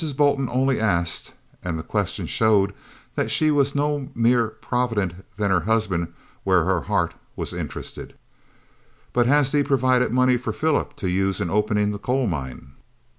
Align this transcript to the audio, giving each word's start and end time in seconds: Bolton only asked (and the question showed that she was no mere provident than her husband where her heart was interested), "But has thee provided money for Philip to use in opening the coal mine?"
Bolton 0.17 0.49
only 0.51 0.79
asked 0.79 1.31
(and 1.63 1.77
the 1.77 1.83
question 1.83 2.25
showed 2.25 2.73
that 3.13 3.29
she 3.29 3.51
was 3.51 3.75
no 3.75 4.09
mere 4.15 4.47
provident 4.47 5.23
than 5.37 5.51
her 5.51 5.59
husband 5.59 6.11
where 6.43 6.63
her 6.63 6.81
heart 6.81 7.13
was 7.35 7.53
interested), 7.53 8.15
"But 9.13 9.27
has 9.27 9.51
thee 9.51 9.61
provided 9.61 10.11
money 10.11 10.37
for 10.37 10.53
Philip 10.53 10.95
to 10.95 11.07
use 11.07 11.39
in 11.39 11.51
opening 11.51 11.91
the 11.91 11.99
coal 11.99 12.25
mine?" 12.25 12.71